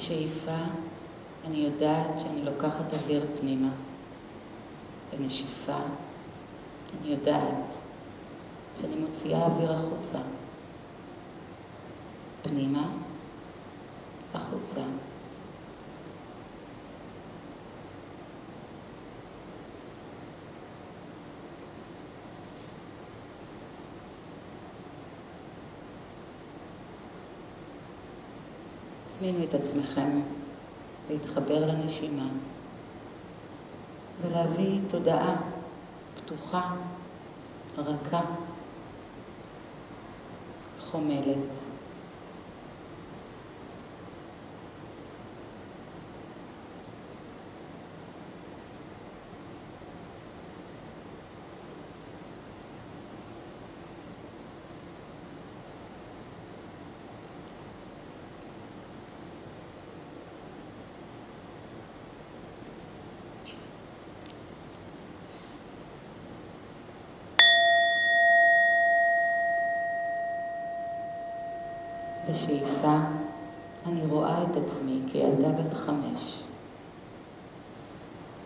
[0.00, 0.56] בשאיפה
[1.46, 3.68] אני יודעת שאני לוקחת אוויר פנימה.
[5.12, 5.76] בנשיפה
[7.00, 7.76] אני יודעת
[8.80, 10.18] שאני מוציאה אוויר החוצה.
[12.42, 12.88] פנימה,
[14.34, 14.80] החוצה.
[29.50, 30.20] את עצמכם
[31.10, 32.28] להתחבר לנשימה
[34.20, 35.36] ולהביא תודעה
[36.16, 36.74] פתוחה,
[37.78, 38.20] רכה,
[40.80, 41.69] חומלת.
[72.50, 72.98] בשאיפה
[73.86, 76.42] אני רואה את עצמי כילדה בת חמש.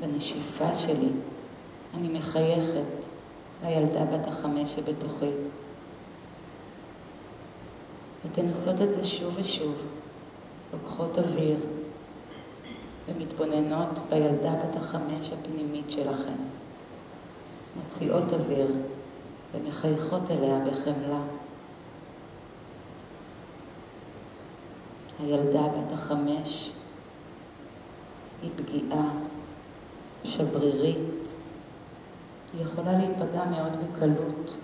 [0.00, 1.08] בנשיפה שלי
[1.94, 3.06] אני מחייכת
[3.64, 5.30] לילדה בת החמש שבתוכי.
[8.26, 9.86] אתן עושות את זה שוב ושוב,
[10.72, 11.58] לוקחות אוויר
[13.08, 16.42] ומתבוננות בילדה בת החמש הפנימית שלכם.
[17.76, 18.66] מוציאות אוויר
[19.54, 21.20] ומחייכות אליה בחמלה.
[25.22, 26.70] הילדה בת החמש
[28.42, 29.10] היא פגיעה
[30.24, 31.34] שברירית,
[32.52, 34.54] היא יכולה להיפגע מאוד בקלות.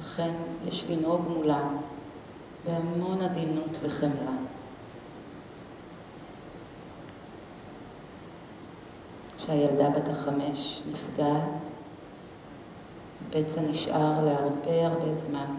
[0.00, 0.34] לכן
[0.68, 1.68] יש לנהוג מולה
[2.64, 4.32] בהמון עדינות וחמלה.
[9.38, 11.70] כשהילדה בת החמש נפגעת,
[13.30, 15.54] פצע נשאר להרבה הרבה זמן,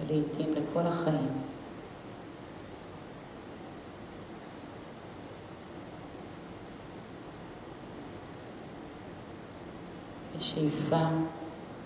[0.00, 1.28] ולעיתים לכל החיים.
[10.52, 11.06] בשאיפה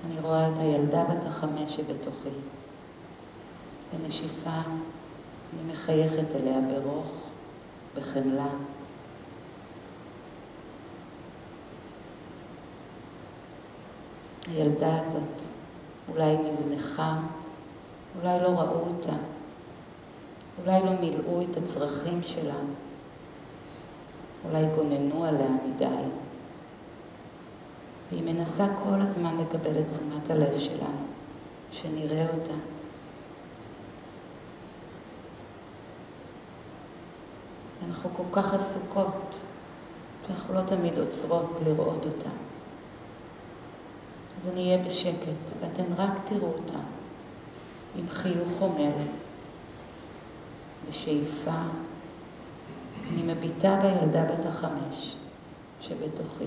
[0.07, 2.29] אני רואה את הילדה בת החמש שבתוכי.
[3.93, 7.09] בנשיפה אני מחייכת אליה ברוך,
[7.97, 8.47] בחמלה.
[14.49, 15.43] הילדה הזאת
[16.09, 17.19] אולי נזנחה,
[18.21, 19.17] אולי לא ראו אותה,
[20.63, 22.59] אולי לא מילאו את הצרכים שלה,
[24.45, 26.26] אולי גוננו עליה מדי.
[28.11, 31.07] והיא מנסה כל הזמן לקבל את תשומת הלב שלנו,
[31.71, 32.55] שנראה אותה.
[37.89, 39.41] אנחנו כל כך עסוקות,
[40.31, 42.31] אנחנו לא תמיד עוצרות לראות אותה.
[44.41, 46.79] אז אני אהיה בשקט, ואתן רק תראו אותה
[47.97, 48.93] עם חיוך חומל,
[50.89, 51.61] בשאיפה.
[53.09, 55.17] אני מביטה בילדה בת החמש
[55.81, 56.45] שבתוכי.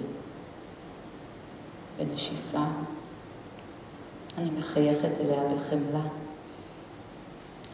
[1.99, 2.65] בנשיפה.
[4.37, 6.07] אני מחייכת אליה בחמלה.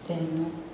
[0.07, 0.64] תהנו.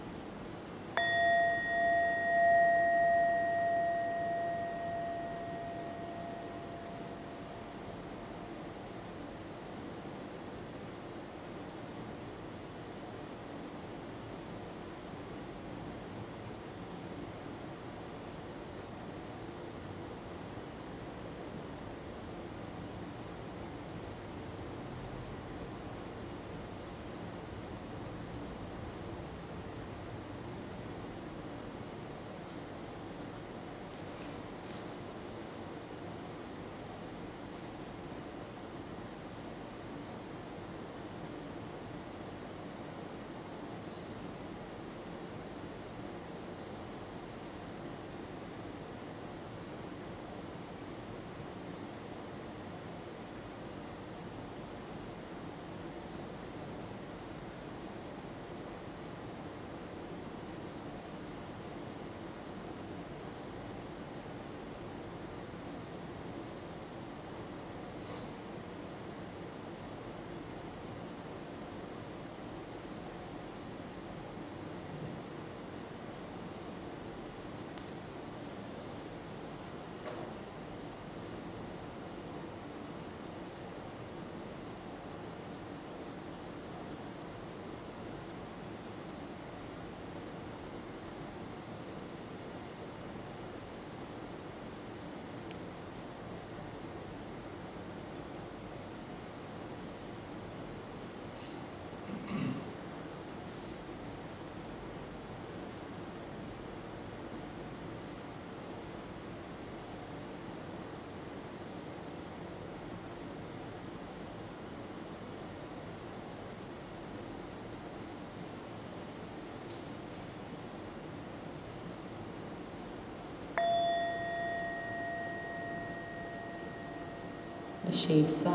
[128.12, 128.50] בשאיפה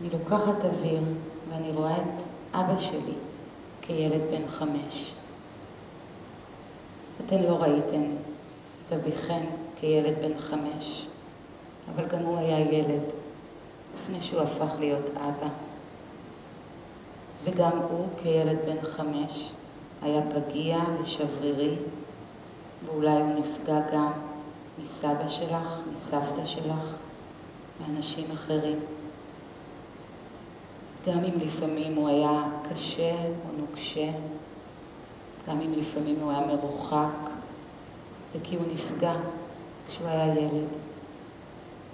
[0.00, 1.00] אני לוקחת אוויר
[1.48, 2.22] ואני רואה את
[2.54, 3.14] אבא שלי
[3.82, 5.12] כילד בן חמש.
[7.26, 8.04] אתן לא ראיתן
[8.86, 9.46] את אביכן
[9.76, 11.06] כילד בן חמש,
[11.94, 13.02] אבל גם הוא היה ילד
[13.94, 15.48] לפני שהוא הפך להיות אבא.
[17.44, 19.50] וגם הוא כילד בן חמש
[20.02, 21.76] היה פגיע ושברירי,
[22.86, 24.12] ואולי הוא נפגע גם
[24.82, 26.94] מסבא שלך, מסבתא שלך,
[27.80, 28.78] מאנשים אחרים.
[31.06, 34.10] גם אם לפעמים הוא היה קשה או נוקשה,
[35.48, 37.30] גם אם לפעמים הוא היה מרוחק,
[38.26, 39.14] זה כי הוא נפגע
[39.88, 40.68] כשהוא היה ילד.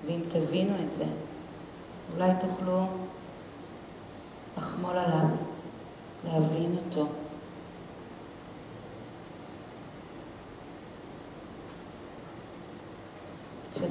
[0.06, 1.04] ואם תבינו את זה,
[2.14, 2.80] אולי תוכלו
[4.58, 5.26] לחמול עליו,
[6.24, 7.06] להבין אותו.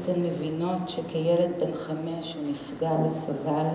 [0.05, 3.67] כשאתן מבינות שכילד בן חמש הוא נפגע וסבל,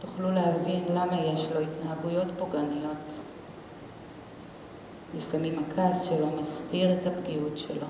[0.00, 3.14] תוכלו להבין למה יש לו התנהגויות פוגעניות.
[5.16, 7.86] לפעמים הכעס שלו מסתיר את הפגיעות שלו,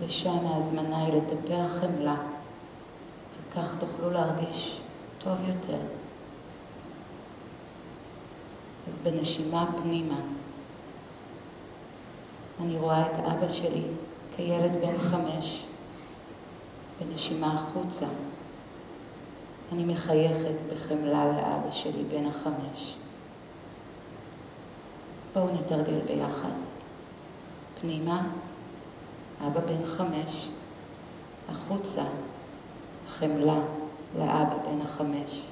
[0.00, 2.16] ושם ההזמנה היא לטפח חמלה,
[3.50, 4.80] וכך תוכלו להרגיש
[5.18, 5.78] טוב יותר.
[8.88, 10.20] אז בנשימה פנימה,
[12.60, 13.82] אני רואה את אבא שלי
[14.38, 15.64] כילד בן חמש,
[17.00, 18.06] בנשימה החוצה.
[19.72, 22.96] אני מחייכת בחמלה לאבא שלי בן החמש.
[25.34, 26.50] בואו נתרגל ביחד.
[27.80, 28.26] פנימה,
[29.46, 30.48] אבא בן חמש,
[31.48, 32.04] החוצה,
[33.08, 33.58] חמלה
[34.18, 35.42] לאבא בן החמש.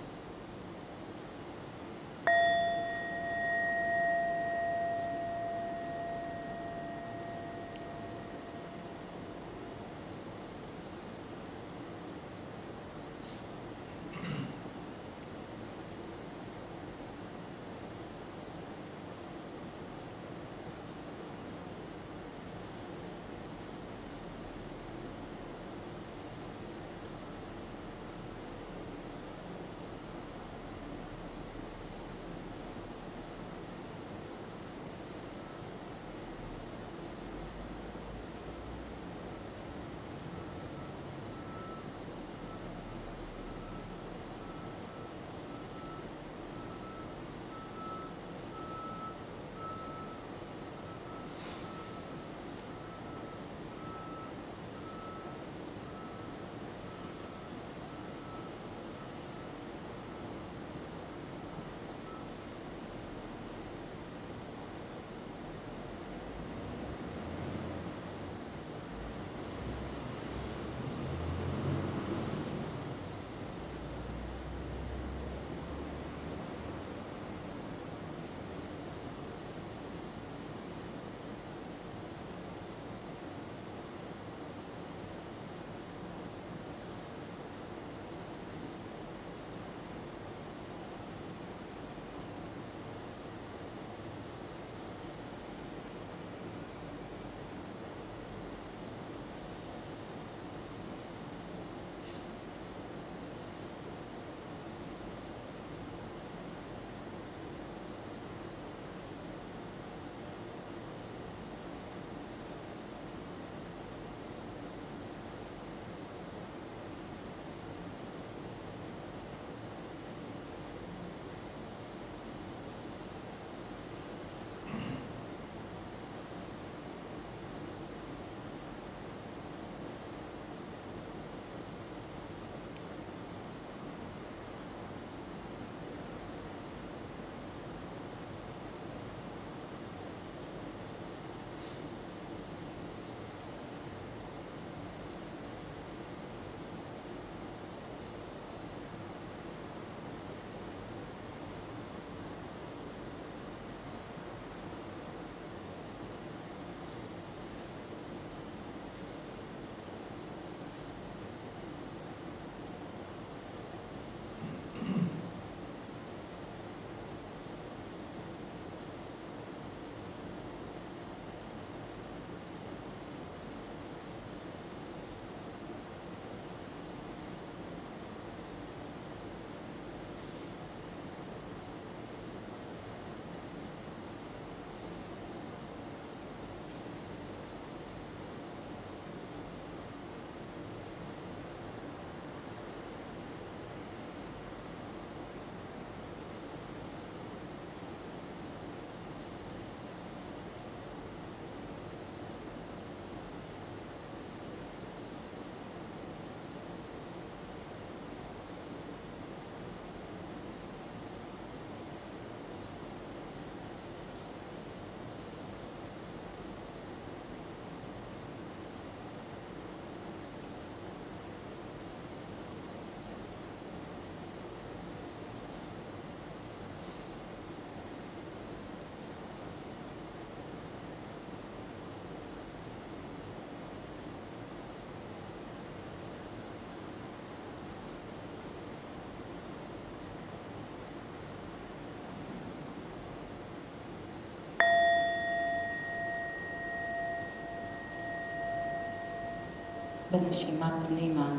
[250.10, 251.32] בנשימה פנימה,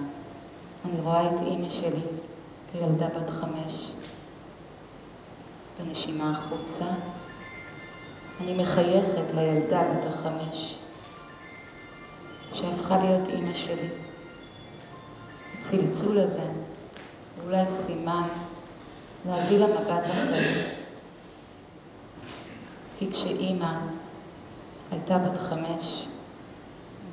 [0.85, 2.01] אני רואה את אימא שלי
[2.71, 3.91] כילדה בת חמש.
[5.79, 6.85] בנשימה החוצה,
[8.41, 10.77] אני מחייכת לילדה בת החמש,
[12.53, 13.89] שהפכה להיות אימא שלי.
[15.59, 16.43] הצלצול הזה
[17.35, 18.27] הוא אולי סימן
[19.25, 20.33] להביא לה מבט אחר.
[22.99, 23.79] כי כשאימא
[24.91, 26.07] הייתה בת חמש,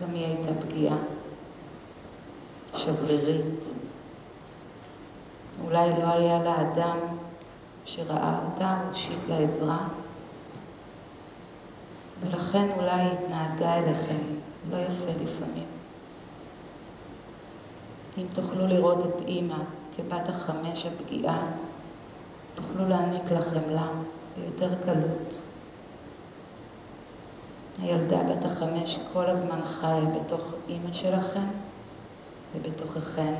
[0.00, 0.96] גם היא הייתה פגיעה,
[2.76, 3.64] שברירית.
[5.64, 6.98] אולי לא היה לה אדם
[7.84, 9.78] שראה אותה, הושיט לה עזרה,
[12.20, 14.22] ולכן אולי היא התנהגה אליכם
[14.70, 15.66] לא יפה לפעמים.
[18.18, 19.58] אם תוכלו לראות את אימא
[19.96, 21.42] כבת החמש הפגיעה,
[22.54, 23.88] תוכלו להעניק לה חמלה
[24.36, 25.40] ביותר קלות.
[27.82, 31.46] הילדה בת החמש כל הזמן חיה בתוך אימא שלכם
[32.54, 33.34] ובתוככן.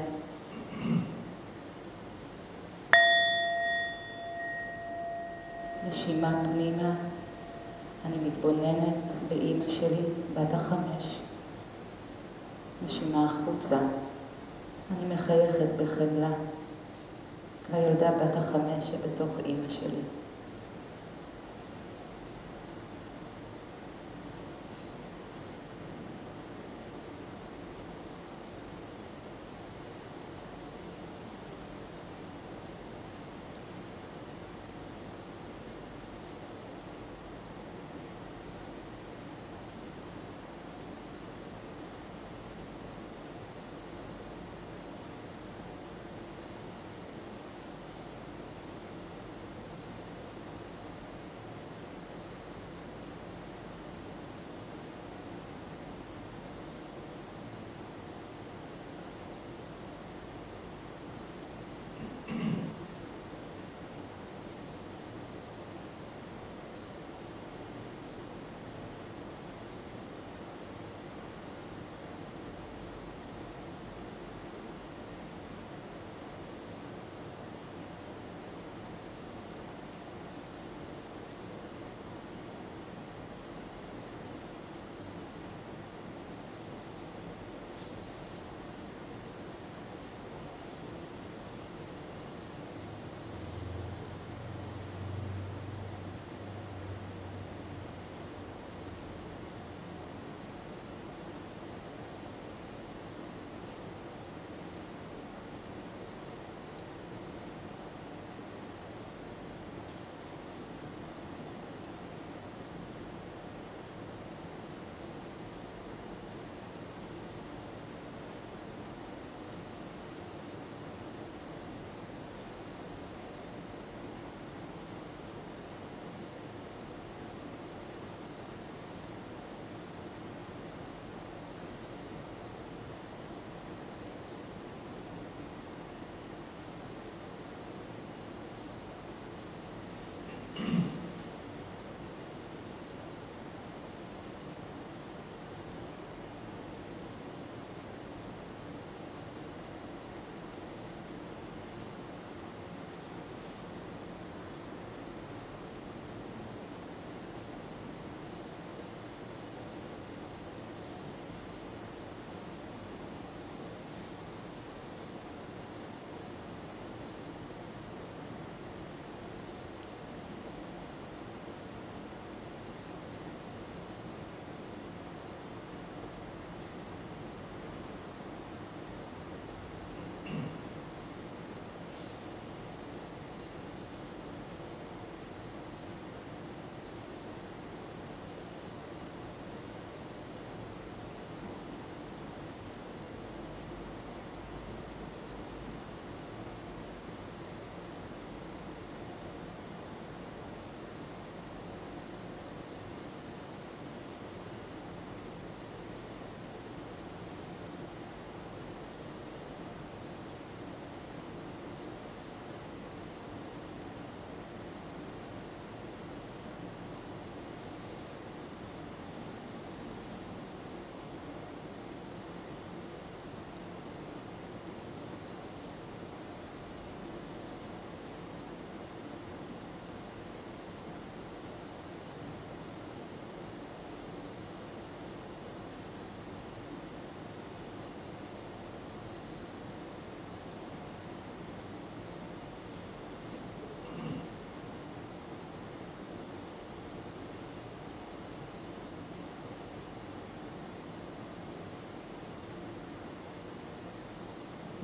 [5.88, 6.94] נשימה פנימה,
[8.06, 10.02] אני מתבוננת באימא שלי,
[10.35, 11.18] בת החמש.
[12.87, 13.78] נשימה החוצה,
[14.90, 16.30] אני מחייכת בחמלה
[17.73, 20.24] לילדה בת החמש שבתוך אימא שלי.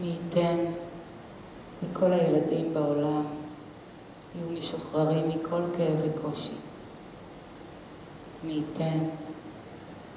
[0.00, 0.64] מי ייתן
[1.82, 3.22] וכל הילדים בעולם
[4.34, 6.54] יהיו משוחררים מכל כאב וקושי.
[8.44, 8.98] מי ייתן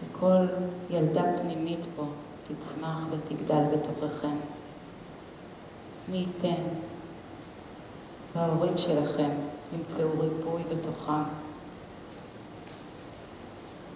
[0.04, 0.46] וכל
[0.89, 2.06] ילדה פנימית פה
[2.48, 4.36] תצמח ותגדל בתוככם.
[6.10, 6.63] מי ייתן
[8.36, 9.32] וההורים שלכם
[9.74, 11.24] ימצאו ריפוי בתוכם.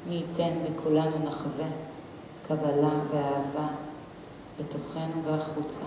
[0.08, 1.68] מי ייתן וכולנו נחווה
[2.48, 3.67] קבלה ואהבה
[4.60, 5.86] בתוכנו והחוצה.